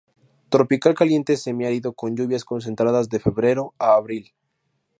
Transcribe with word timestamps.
Tropical 0.49 0.95
caliente 0.95 1.37
semiárido 1.37 1.93
con 1.93 2.15
lluvias 2.17 2.43
concentradas 2.43 3.07
de 3.07 3.19
febrero 3.19 3.75
a 3.77 3.93
abril. 3.93 4.33